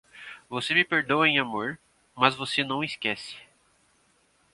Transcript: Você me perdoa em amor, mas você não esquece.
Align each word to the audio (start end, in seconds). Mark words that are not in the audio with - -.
Você 0.49 0.73
me 0.73 0.83
perdoa 0.83 1.27
em 1.29 1.37
amor, 1.37 1.77
mas 2.15 2.33
você 2.33 2.63
não 2.63 2.83
esquece. 2.83 3.37